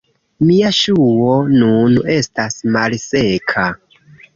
Mia 0.49 0.71
ŝuo 0.77 1.29
nun 1.59 2.01
estas 2.17 2.61
malseka 2.79 3.73